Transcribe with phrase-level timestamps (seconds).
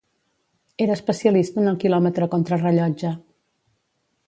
[0.85, 3.15] Era especialista en el quilòmetre contrarellotge.